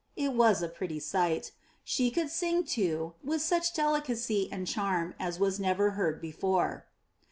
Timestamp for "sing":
2.31-2.63